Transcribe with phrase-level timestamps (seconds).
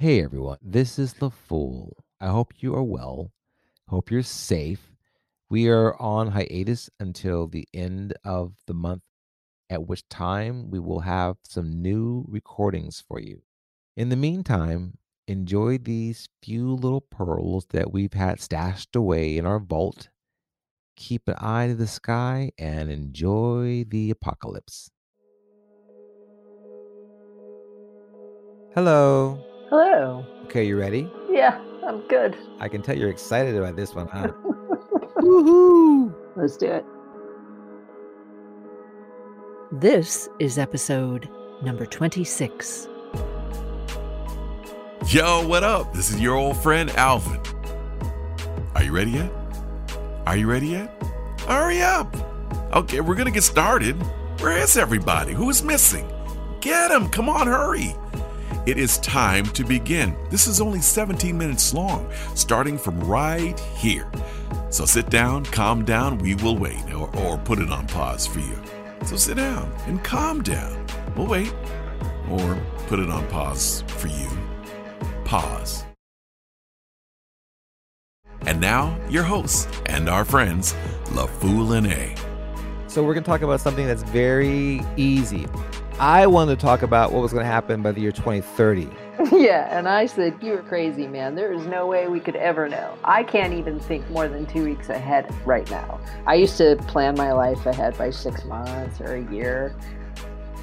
[0.00, 2.04] Hey everyone, this is The Fool.
[2.20, 3.32] I hope you are well.
[3.88, 4.92] Hope you're safe.
[5.50, 9.02] We are on hiatus until the end of the month,
[9.68, 13.42] at which time we will have some new recordings for you.
[13.96, 19.58] In the meantime, enjoy these few little pearls that we've had stashed away in our
[19.58, 20.10] vault.
[20.94, 24.92] Keep an eye to the sky and enjoy the apocalypse.
[28.76, 29.57] Hello.
[29.70, 30.24] Hello.
[30.44, 31.10] Okay, you ready?
[31.28, 32.38] Yeah, I'm good.
[32.58, 34.28] I can tell you're excited about this one, huh?
[35.18, 36.14] Woohoo!
[36.36, 36.86] Let's do it.
[39.70, 41.28] This is episode
[41.62, 42.88] number 26.
[45.08, 45.92] Yo, what up?
[45.92, 47.38] This is your old friend Alvin.
[48.74, 49.30] Are you ready yet?
[50.26, 51.02] Are you ready yet?
[51.46, 52.16] Hurry up!
[52.74, 53.96] Okay, we're gonna get started.
[54.40, 55.34] Where is everybody?
[55.34, 56.10] Who is missing?
[56.62, 57.10] Get them!
[57.10, 57.94] Come on, hurry!
[58.68, 60.14] It is time to begin.
[60.28, 64.12] This is only 17 minutes long, starting from right here.
[64.68, 68.40] So sit down, calm down, we will wait, or, or put it on pause for
[68.40, 68.62] you.
[69.06, 70.86] So sit down and calm down.
[71.16, 71.54] We'll wait,
[72.28, 74.28] or put it on pause for you.
[75.24, 75.86] Pause.
[78.42, 80.74] And now, your hosts and our friends,
[81.12, 82.14] La Fool and A.
[82.86, 85.46] So, we're going to talk about something that's very easy.
[86.00, 88.88] I wanted to talk about what was going to happen by the year 2030.
[89.32, 91.34] yeah, and I said, You're crazy, man.
[91.34, 92.96] There is no way we could ever know.
[93.02, 95.98] I can't even think more than two weeks ahead right now.
[96.24, 99.74] I used to plan my life ahead by six months or a year.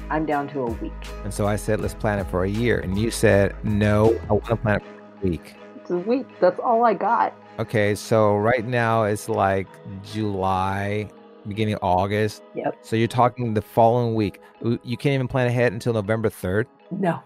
[0.08, 0.92] I'm down to a week.
[1.24, 2.80] And so I said, Let's plan it for a year.
[2.80, 5.54] And you said, No, I want to plan it for a week.
[5.76, 6.26] It's a week.
[6.40, 7.34] That's all I got.
[7.58, 9.66] Okay, so right now it's like
[10.02, 11.10] July,
[11.48, 12.42] beginning of August.
[12.54, 12.78] Yep.
[12.82, 14.40] So you're talking the following week.
[14.62, 16.66] You can't even plan ahead until November 3rd?
[16.90, 17.20] No,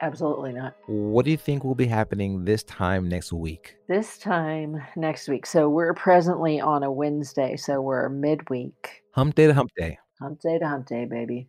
[0.00, 0.74] absolutely not.
[0.86, 3.76] What do you think will be happening this time next week?
[3.88, 5.46] This time next week.
[5.46, 9.02] So we're presently on a Wednesday, so we're midweek.
[9.12, 9.98] Hump day to hump day.
[10.20, 11.48] Hump day to hump day, baby.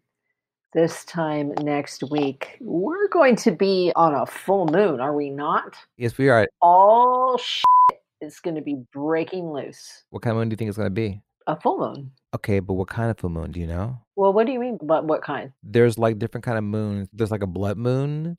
[0.73, 5.75] This time next week, we're going to be on a full moon, are we not?
[5.97, 6.47] Yes, we are.
[6.63, 7.63] All shit
[8.21, 10.05] is going to be breaking loose.
[10.09, 11.21] What kind of moon do you think it's going to be?
[11.47, 12.11] A full moon.
[12.33, 13.51] Okay, but what kind of full moon?
[13.51, 13.99] Do you know?
[14.15, 14.77] Well, what do you mean?
[14.81, 15.51] But what kind?
[15.61, 17.09] There's like different kind of moons.
[17.13, 18.37] There's like a blood moon.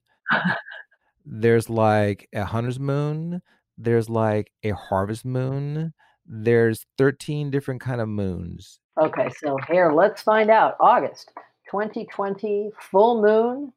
[1.27, 3.43] There's like a hunter's moon.
[3.79, 5.93] There's like a harvest moon.
[6.27, 8.81] There's 13 different kind of moons.
[9.01, 10.77] Okay, so here, let's find out.
[10.81, 11.33] August
[11.71, 13.73] 2020 full moon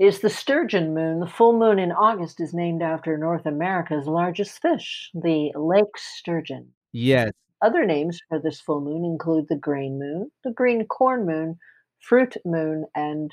[0.00, 1.20] is the sturgeon moon.
[1.20, 6.72] The full moon in August is named after North America's largest fish, the lake sturgeon.
[6.92, 7.30] Yes.
[7.62, 11.58] Other names for this full moon include the grain moon, the green corn moon,
[12.00, 13.30] fruit moon, and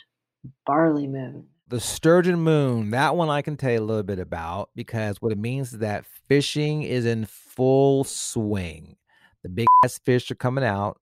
[0.65, 1.47] barley moon.
[1.67, 5.31] The sturgeon moon, that one I can tell you a little bit about because what
[5.31, 8.95] it means is that fishing is in full swing.
[9.43, 10.99] The big ass fish are coming out.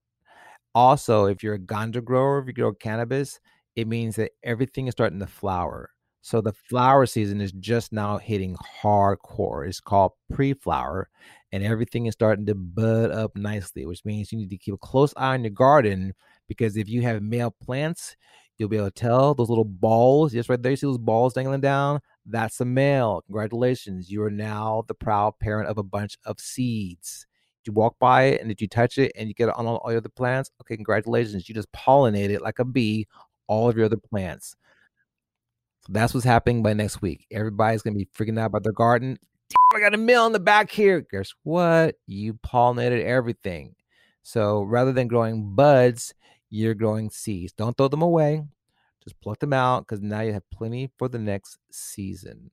[0.74, 3.38] Also, if you're a ganja grower, if you grow cannabis,
[3.76, 5.90] it means that everything is starting to flower.
[6.24, 9.66] So the flower season is just now hitting hardcore.
[9.66, 11.08] It's called pre-flower,
[11.50, 14.78] and everything is starting to bud up nicely, which means you need to keep a
[14.78, 16.14] close eye on your garden
[16.46, 18.16] because if you have male plants,
[18.56, 20.32] you'll be able to tell those little balls.
[20.32, 22.00] Just right there, you see those balls dangling down.
[22.24, 23.22] That's a male.
[23.26, 27.26] Congratulations, you are now the proud parent of a bunch of seeds.
[27.64, 29.66] Did you walk by it and did you touch it and you get it on
[29.66, 30.52] all, your other plants?
[30.60, 31.48] Okay, congratulations.
[31.48, 33.08] You just pollinated like a bee
[33.48, 34.54] all of your other plants.
[35.88, 37.26] That's what's happening by next week.
[37.30, 39.18] Everybody's gonna be freaking out about their garden.
[39.74, 41.00] I got a mill in the back here.
[41.00, 41.96] Guess what?
[42.06, 43.74] You pollinated everything.
[44.22, 46.14] So rather than growing buds,
[46.50, 47.52] you're growing seeds.
[47.52, 48.42] Don't throw them away.
[49.02, 52.50] Just pluck them out because now you have plenty for the next season.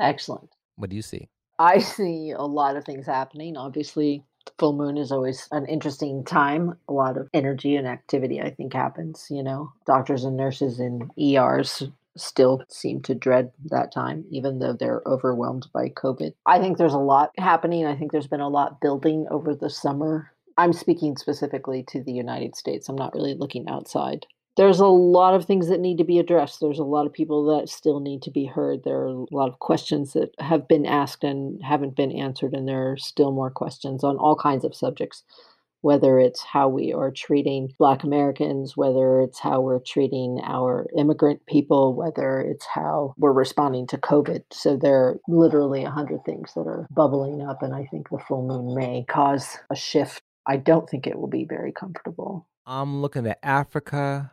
[0.00, 0.50] Excellent.
[0.76, 1.28] What do you see?
[1.58, 3.56] I see a lot of things happening.
[3.56, 4.24] Obviously,
[4.58, 6.76] full moon is always an interesting time.
[6.88, 9.28] A lot of energy and activity, I think, happens.
[9.30, 11.84] You know, doctors and nurses in ERs
[12.16, 16.32] still seem to dread that time, even though they're overwhelmed by COVID.
[16.46, 17.86] I think there's a lot happening.
[17.86, 20.30] I think there's been a lot building over the summer.
[20.56, 22.88] I'm speaking specifically to the United States.
[22.88, 24.26] I'm not really looking outside.
[24.56, 26.60] There's a lot of things that need to be addressed.
[26.60, 28.84] There's a lot of people that still need to be heard.
[28.84, 32.68] There are a lot of questions that have been asked and haven't been answered, and
[32.68, 35.24] there are still more questions on all kinds of subjects
[35.84, 41.44] whether it's how we are treating Black Americans, whether it's how we're treating our immigrant
[41.44, 44.44] people, whether it's how we're responding to COVID.
[44.50, 48.18] So there are literally a hundred things that are bubbling up, and I think the
[48.18, 50.22] full moon may cause a shift.
[50.46, 52.48] I don't think it will be very comfortable.
[52.64, 54.32] I'm looking at Africa.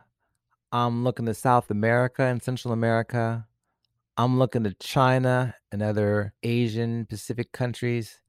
[0.72, 3.46] I'm looking to South America and Central America.
[4.16, 8.21] I'm looking to China and other Asian Pacific countries.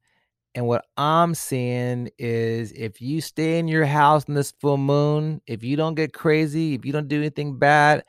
[0.54, 5.40] And what I'm seeing is if you stay in your house in this full moon,
[5.46, 8.04] if you don't get crazy, if you don't do anything bad,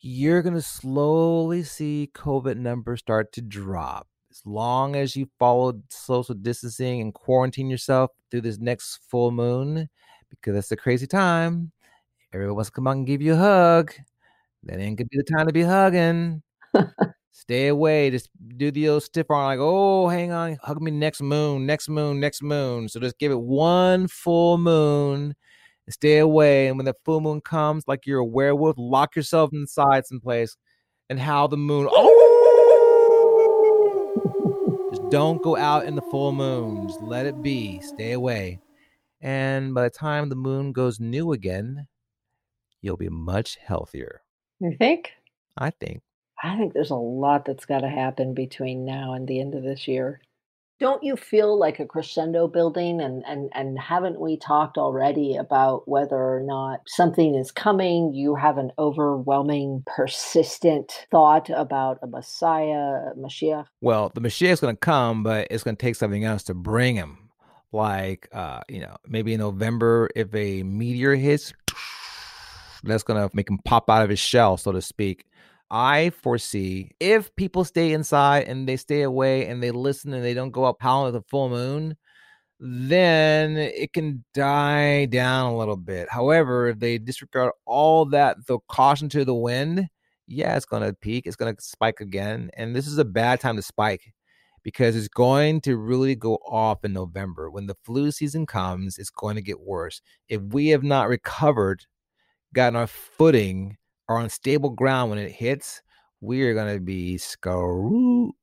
[0.00, 4.06] you're going to slowly see COVID numbers start to drop.
[4.30, 9.88] As long as you follow social distancing and quarantine yourself through this next full moon,
[10.30, 11.72] because that's the crazy time.
[12.32, 13.92] Everyone wants to come out and give you a hug.
[14.64, 16.42] That ain't gonna be the time to be hugging.
[17.32, 18.10] Stay away.
[18.10, 21.88] Just do the old stiff arm, like, oh, hang on, hug me next moon, next
[21.88, 22.88] moon, next moon.
[22.88, 25.34] So just give it one full moon
[25.92, 26.68] stay away.
[26.68, 30.56] And when the full moon comes, like you're a werewolf, lock yourself inside someplace
[31.08, 31.88] and howl the moon.
[31.90, 32.16] Oh!
[34.90, 36.86] just don't go out in the full moon.
[36.88, 37.80] Just let it be.
[37.80, 38.60] Stay away.
[39.20, 41.86] And by the time the moon goes new again,
[42.80, 44.22] you'll be much healthier.
[44.60, 45.12] You think?
[45.56, 46.02] I think.
[46.42, 49.62] I think there's a lot that's got to happen between now and the end of
[49.62, 50.20] this year.
[50.78, 55.86] Don't you feel like a crescendo building and and and haven't we talked already about
[55.86, 58.14] whether or not something is coming?
[58.14, 63.66] You have an overwhelming persistent thought about a Messiah, a Mashiach.
[63.82, 66.54] Well, the Mashiach is going to come, but it's going to take something else to
[66.54, 67.28] bring him.
[67.72, 71.52] Like uh, you know, maybe in November if a meteor hits
[72.84, 75.26] that's going to make him pop out of his shell, so to speak.
[75.70, 80.34] I foresee if people stay inside and they stay away and they listen and they
[80.34, 81.96] don't go up howling at the full moon,
[82.58, 86.08] then it can die down a little bit.
[86.10, 89.88] However, if they disregard all that, the caution to the wind,
[90.26, 91.26] yeah, it's going to peak.
[91.26, 92.50] It's going to spike again.
[92.54, 94.12] And this is a bad time to spike
[94.62, 97.50] because it's going to really go off in November.
[97.50, 100.02] When the flu season comes, it's going to get worse.
[100.28, 101.86] If we have not recovered,
[102.52, 103.76] gotten our footing,
[104.10, 105.82] are on stable ground when it hits,
[106.20, 108.34] we are going to be screwed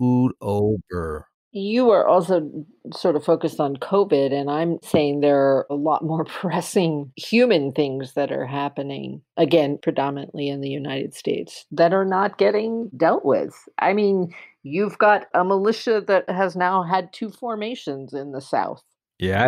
[0.42, 1.28] over.
[1.52, 2.50] You are also
[2.94, 7.74] sort of focused on COVID, and I'm saying there are a lot more pressing human
[7.74, 13.25] things that are happening, again, predominantly in the United States, that are not getting dealt
[13.25, 13.54] with.
[13.80, 14.34] I mean,
[14.64, 18.84] you've got a militia that has now had two formations in the South.
[19.19, 19.48] Yeah.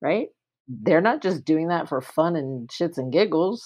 [0.00, 0.28] Right?
[0.68, 3.64] They're not just doing that for fun and shits and giggles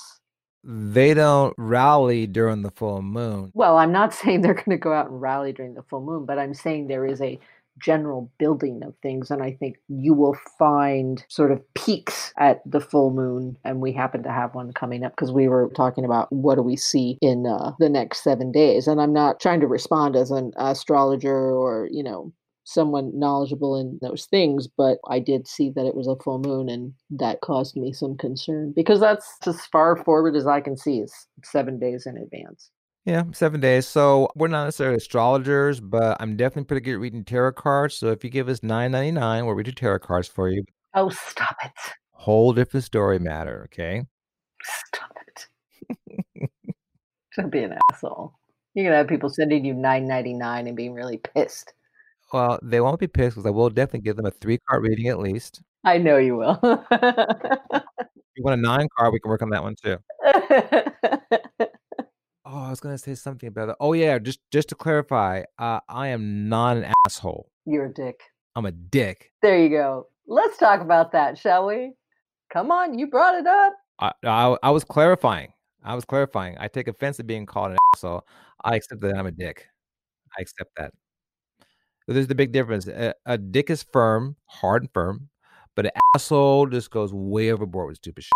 [0.67, 3.53] they don't rally during the full moon.
[3.55, 6.27] Well, I'm not saying they're going to go out and rally during the full moon,
[6.27, 7.39] but I'm saying there is a
[7.79, 9.31] general building of things.
[9.31, 13.57] And I think you will find sort of peaks at the full moon.
[13.65, 16.63] And we happen to have one coming up because we were talking about what do
[16.63, 18.87] we see in uh, the next seven days.
[18.87, 22.33] And I'm not trying to respond as an astrologer or, you know,
[22.67, 26.69] someone knowledgeable in those things, but I did see that it was a full moon
[26.69, 30.99] and that caused me some concern because that's as far forward as I can see
[30.99, 31.15] is
[31.45, 32.71] seven days in advance.
[33.05, 33.87] Yeah, seven days.
[33.87, 37.95] So we're not necessarily astrologers, but I'm definitely pretty good at reading tarot cards.
[37.95, 40.65] So if you give us nine ninety nine, we'll read your tarot cards for you.
[40.93, 41.71] Oh, stop it!
[42.11, 43.63] Whole different story matter.
[43.67, 44.03] Okay.
[44.63, 46.51] Stop it!
[47.37, 48.35] Don't be an asshole.
[48.75, 51.75] You're gonna have people sending you nine ninety nine and being really pissed.
[52.33, 55.09] Well, they won't be pissed because I will definitely give them a three card reading
[55.09, 55.63] at least.
[55.85, 56.59] I know you will.
[56.63, 59.99] if you want a nine card, we can work on that one too.
[62.45, 63.77] oh, I was gonna say something about it.
[63.79, 67.49] Oh yeah, just just to clarify, uh, I am not an asshole.
[67.65, 68.21] You're a dick.
[68.57, 69.31] I'm a dick.
[69.43, 70.09] There you go.
[70.27, 71.93] Let's talk about that, shall we?
[72.53, 73.75] Come on, you brought it up.
[74.01, 75.53] I I, I was clarifying.
[75.85, 76.57] I was clarifying.
[76.59, 78.27] I take offense to being called an asshole.
[78.65, 79.69] I accept that I'm a dick.
[80.37, 80.93] I accept that.
[82.09, 82.87] There's the big difference.
[82.87, 85.29] A, a, dick is firm, hard and firm,
[85.75, 88.33] but an asshole just goes way overboard with stupid shit.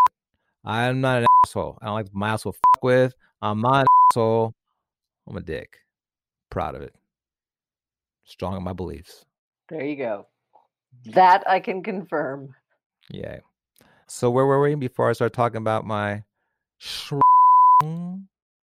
[0.65, 1.79] I'm not an asshole.
[1.81, 3.15] I don't like my asshole fuck with.
[3.41, 4.55] I'm not an asshole.
[5.29, 5.79] I'm a dick.
[6.51, 6.95] Proud of it.
[8.25, 9.25] Strong in my beliefs.
[9.69, 10.27] There you go.
[11.07, 12.55] That I can confirm.
[13.09, 13.39] Yeah.
[14.09, 16.25] So where were we before I start talking about my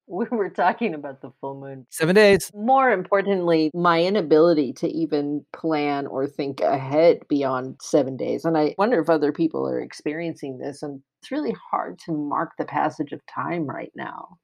[0.08, 1.86] we were talking about the full moon.
[1.90, 2.52] Seven days.
[2.56, 8.46] More importantly, my inability to even plan or think ahead beyond seven days.
[8.46, 10.82] And I wonder if other people are experiencing this.
[10.82, 14.38] And it's really hard to mark the passage of time right now.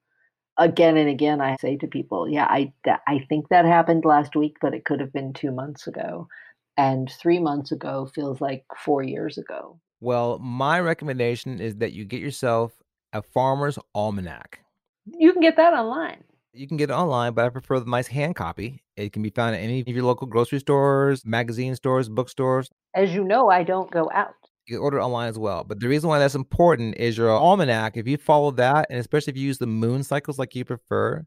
[0.58, 2.72] Again and again, I say to people, yeah, I,
[3.08, 6.28] I think that happened last week, but it could have been two months ago.
[6.76, 9.80] And three months ago feels like four years ago.
[10.00, 12.72] Well, my recommendation is that you get yourself
[13.12, 14.63] a farmer's almanac
[15.06, 16.22] you can get that online.
[16.52, 18.84] You can get it online, but I prefer the nice hand copy.
[18.96, 22.70] It can be found at any of your local grocery stores, magazine stores, bookstores.
[22.94, 24.34] As you know, I don't go out.
[24.66, 25.64] You can order online as well.
[25.64, 27.96] But the reason why that's important is your almanac.
[27.96, 31.26] If you follow that, and especially if you use the moon cycles like you prefer,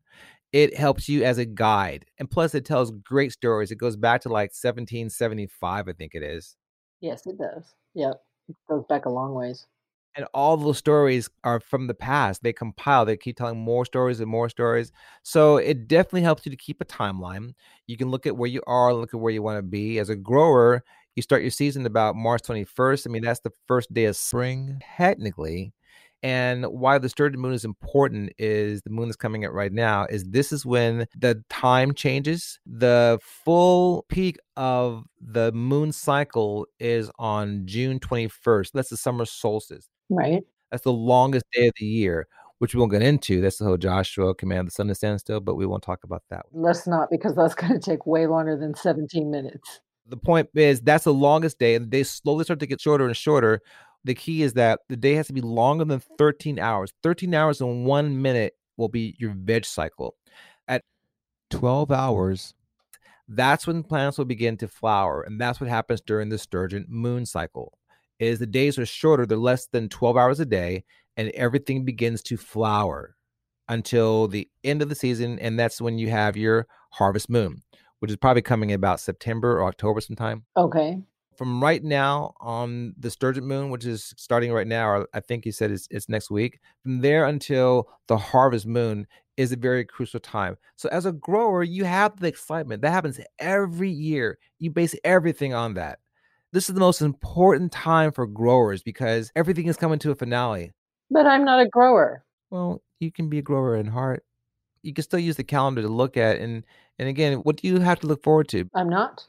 [0.54, 2.06] it helps you as a guide.
[2.20, 3.70] And plus, it tells great stories.
[3.70, 6.56] It goes back to like 1775, I think it is.
[7.02, 7.76] Yes, it does.
[7.96, 8.14] Yep.
[8.48, 9.68] It goes back a long ways.
[10.18, 12.42] And all those stories are from the past.
[12.42, 14.92] They compile, they keep telling more stories and more stories.
[15.22, 17.54] So it definitely helps you to keep a timeline.
[17.86, 20.00] You can look at where you are, look at where you want to be.
[20.00, 20.84] As a grower,
[21.16, 23.08] you start your season about March 21st.
[23.08, 25.74] I mean, that's the first day of spring, technically.
[26.24, 30.08] And why the sturgeon moon is important is the moon is coming at right now,
[30.10, 32.60] is this is when the time changes.
[32.66, 38.72] The full peak of the moon cycle is on June 21st.
[38.74, 39.90] That's the summer solstice.
[40.10, 40.44] Right.
[40.72, 42.28] That's the longest day of the year,
[42.60, 43.42] which we won't get into.
[43.42, 46.24] That's the whole Joshua command the sun to stand still, but we won't talk about
[46.30, 46.46] that.
[46.52, 49.82] Let's not, because that's going to take way longer than 17 minutes.
[50.10, 53.06] The point is that's the longest day, and the days slowly start to get shorter
[53.06, 53.62] and shorter.
[54.04, 56.94] The key is that the day has to be longer than 13 hours.
[57.04, 60.16] 13 hours and one minute will be your veg cycle.
[60.68, 60.84] At
[61.50, 62.54] 12 hours,
[63.28, 67.26] that's when plants will begin to flower, and that's what happens during the sturgeon moon
[67.26, 67.74] cycle.
[68.20, 70.84] Is the days are shorter; they're less than 12 hours a day,
[71.16, 73.16] and everything begins to flower
[73.70, 77.62] until the end of the season, and that's when you have your harvest moon,
[78.00, 80.46] which is probably coming in about September or October sometime.
[80.56, 81.02] Okay.
[81.36, 85.46] From right now on the sturgeon moon, which is starting right now, or I think
[85.46, 86.60] you said it's, it's next week.
[86.82, 89.06] From there until the harvest moon
[89.36, 90.58] is a very crucial time.
[90.78, 94.40] So as a grower, you have the excitement that happens every year.
[94.58, 96.00] You base everything on that.
[96.54, 100.72] This is the most important time for growers because everything is coming to a finale.
[101.12, 102.24] But I'm not a grower.
[102.50, 104.24] Well, you can be a grower in heart.
[104.82, 106.64] You can still use the calendar to look at and
[107.00, 108.70] and again, what do you have to look forward to?
[108.74, 109.26] I'm not.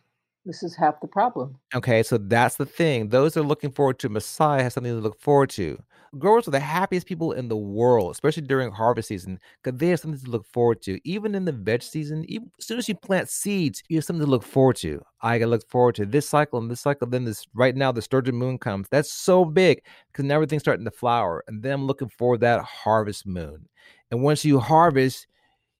[0.46, 1.56] This is half the problem.
[1.74, 3.08] Okay, so that's the thing.
[3.08, 5.82] Those that are looking forward to Messiah have something to look forward to.
[6.16, 10.00] Growers are the happiest people in the world, especially during harvest season, because they have
[10.00, 10.98] something to look forward to.
[11.06, 14.24] Even in the veg season, even, as soon as you plant seeds, you have something
[14.24, 15.02] to look forward to.
[15.20, 17.06] I gotta look forward to this cycle and this cycle.
[17.06, 18.88] Then this right now, the sturgeon moon comes.
[18.90, 22.64] That's so big because now everything's starting to flower, and then I'm looking for that
[22.64, 23.68] harvest moon.
[24.10, 25.26] And once you harvest,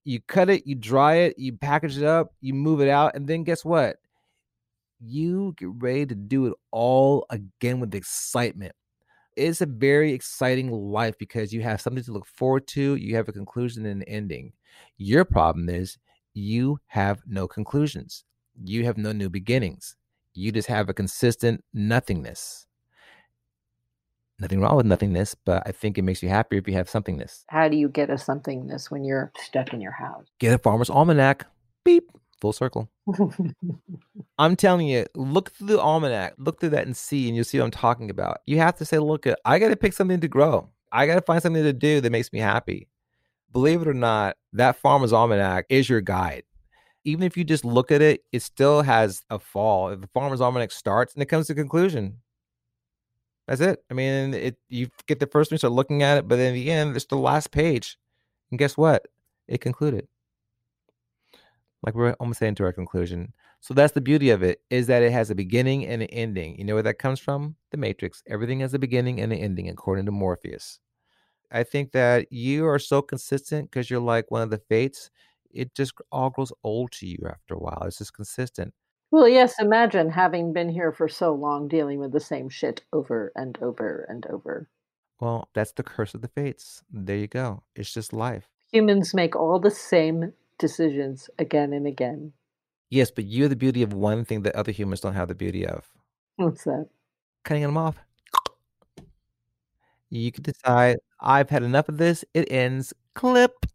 [0.05, 3.27] you cut it, you dry it, you package it up, you move it out, and
[3.27, 3.97] then guess what?
[5.01, 8.75] You get ready to do it all again with excitement.
[9.39, 13.29] It's a very exciting life because you have something to look forward to, you have
[13.29, 14.53] a conclusion and an ending.
[14.97, 15.97] Your problem is
[16.35, 18.25] you have no conclusions,
[18.65, 19.95] you have no new beginnings.
[20.35, 22.67] You just have a consistent nothingness.
[24.41, 27.45] Nothing wrong with nothingness, but I think it makes you happier if you have somethingness.
[27.49, 30.27] How do you get a somethingness when you're stuck in your house?
[30.41, 31.47] Get a farmer's almanac.
[31.85, 32.11] Beep.
[32.41, 32.91] Full circle.
[34.39, 37.59] I'm telling you, look through the almanac, look through that and see, and you'll see
[37.59, 38.39] what I'm talking about.
[38.47, 40.69] You have to say, look, uh, I got to pick something to grow.
[40.93, 42.89] I got to find something to do that makes me happy.
[43.53, 46.45] Believe it or not, that farmer's almanac is your guide.
[47.05, 49.97] Even if you just look at it, it still has a fall.
[49.97, 52.19] The farmer's almanac starts and it comes to conclusion,
[53.49, 53.83] that's it.
[53.91, 56.55] I mean, it you get the first one, start looking at it, but then in
[56.55, 57.99] the end, it's the last page.
[58.51, 59.09] And guess what?
[59.49, 60.07] It concluded.
[61.83, 63.33] Like we're almost saying to our conclusion.
[63.61, 66.57] So that's the beauty of it, is that it has a beginning and an ending.
[66.59, 67.57] You know where that comes from?
[67.71, 68.23] The Matrix.
[68.27, 70.81] Everything has a beginning and an ending, according to Morpheus.
[71.51, 75.11] I think that you are so consistent because you're like one of the fates.
[75.51, 77.83] It just all grows old to you after a while.
[77.85, 78.75] It's just consistent.
[79.11, 83.33] Well, yes, imagine having been here for so long dealing with the same shit over
[83.35, 84.69] and over and over.
[85.19, 86.83] Well, that's the curse of the fates.
[86.93, 87.63] There you go.
[87.75, 88.49] It's just life.
[88.73, 92.35] Humans make all the same decisions again and again.
[92.91, 95.35] Yes, but you have the beauty of one thing that other humans don't have the
[95.35, 95.87] beauty of
[96.37, 96.87] What's that?
[97.45, 97.99] cutting them off.
[100.11, 102.25] You can decide, I've had enough of this.
[102.33, 103.67] It ends, clip.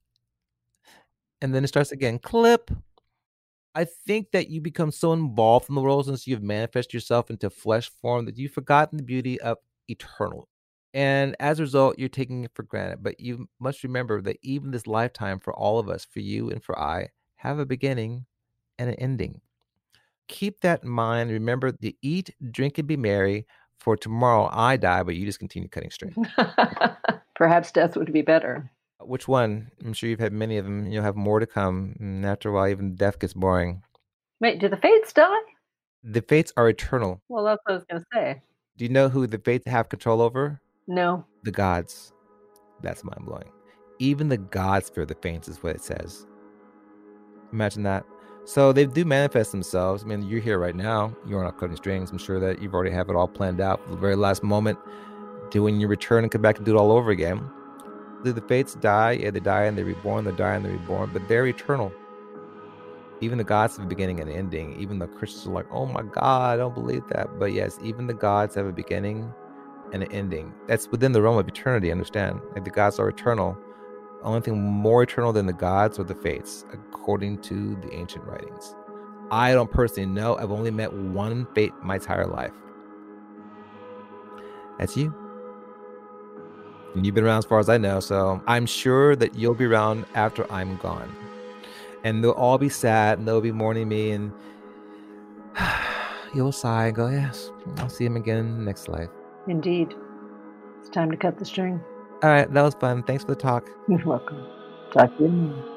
[1.41, 2.71] And then it starts again, clip.
[3.75, 7.49] I think that you become so involved in the world since you've manifested yourself into
[7.49, 10.47] flesh form that you've forgotten the beauty of eternal.
[10.93, 13.01] And as a result, you're taking it for granted.
[13.01, 16.63] But you must remember that even this lifetime, for all of us, for you and
[16.63, 18.25] for I, have a beginning
[18.83, 19.41] and an ending.
[20.27, 21.31] Keep that in mind.
[21.31, 23.45] Remember to eat, drink, and be merry.
[23.79, 26.13] For tomorrow I die, but you just continue cutting straight.
[27.35, 28.71] Perhaps death would be better.
[29.01, 29.71] Uh, which one?
[29.83, 30.87] I'm sure you've had many of them.
[30.87, 31.95] You'll have more to come.
[31.99, 33.83] And after a while, even death gets boring.
[34.39, 35.35] Wait, do the fates die?
[36.01, 37.21] The fates are eternal.
[37.27, 38.41] Well, that's what I was going to say.
[38.77, 40.61] Do you know who the fates have control over?
[40.87, 41.25] No.
[41.43, 42.13] The gods.
[42.81, 43.51] That's mind blowing.
[43.99, 46.25] Even the gods fear the fates, is what it says.
[47.51, 48.05] Imagine that.
[48.45, 50.03] So they do manifest themselves.
[50.03, 51.15] I mean, you're here right now.
[51.25, 52.11] You're not cutting strings.
[52.11, 54.79] I'm sure that you've already have it all planned out the very last moment.
[55.49, 57.49] Doing your return and come back and do it all over again.
[58.23, 59.11] do the fates die?
[59.13, 60.25] Yeah, they die and they're reborn.
[60.25, 61.91] They die and they're reborn, but they're eternal.
[63.21, 64.75] Even the gods have a beginning and ending.
[64.79, 68.07] Even the Christians are like, "Oh my God, I don't believe that." But yes, even
[68.07, 69.33] the gods have a beginning
[69.93, 70.53] and an ending.
[70.67, 71.91] That's within the realm of eternity.
[71.91, 72.41] Understand?
[72.53, 73.57] Like the gods are eternal.
[74.23, 78.75] Only thing more eternal than the gods or the fates, according to the ancient writings.
[79.31, 80.37] I don't personally know.
[80.37, 82.53] I've only met one fate my entire life.
[84.79, 85.13] That's you.
[86.95, 89.65] And you've been around as far as I know, so I'm sure that you'll be
[89.65, 91.13] around after I'm gone.
[92.03, 94.31] And they'll all be sad and they'll be mourning me, and
[96.35, 99.09] you'll sigh and go, Yes, I'll see him again next life.
[99.47, 99.95] Indeed.
[100.79, 101.81] It's time to cut the string.
[102.23, 103.03] All right, that was fun.
[103.03, 103.69] Thanks for the talk.
[103.89, 104.47] You're welcome.
[104.93, 105.29] Talk to you.
[105.29, 105.73] later.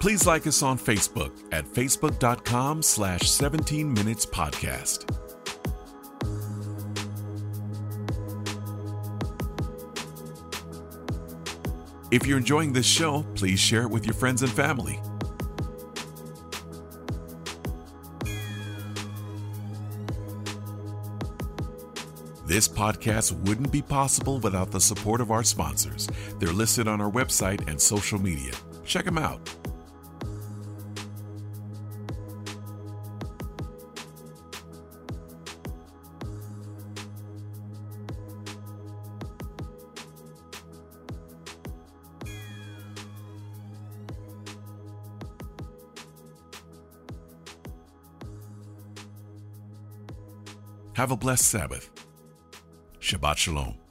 [0.00, 5.17] Please like us on Facebook at facebook.com slash 17 minutes podcast.
[12.10, 14.98] If you're enjoying this show, please share it with your friends and family.
[22.46, 26.08] This podcast wouldn't be possible without the support of our sponsors.
[26.38, 28.52] They're listed on our website and social media.
[28.86, 29.54] Check them out.
[50.98, 51.92] Have a blessed Sabbath.
[52.98, 53.87] Shabbat Shalom.